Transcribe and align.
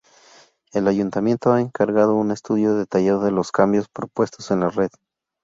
El 0.71 0.87
Ayuntamiento 0.87 1.53
ha 1.53 1.61
encargado 1.61 2.15
un 2.15 2.31
estudio 2.31 2.73
detallado 2.73 3.21
de 3.23 3.29
los 3.29 3.51
cambios 3.51 3.87
propuestos 3.87 4.49
en 4.49 4.61
la 4.61 4.69
red. 4.71 4.89